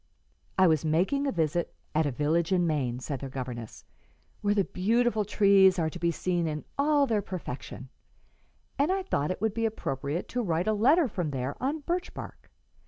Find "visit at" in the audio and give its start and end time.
1.31-2.07